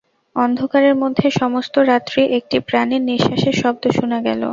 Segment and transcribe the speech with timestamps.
[0.35, 4.41] অন্ধকারের মধ্যে সমস্ত রাত্রি একটি প্রাণীর নিশ্বাসের শব্দ শুনা গেল।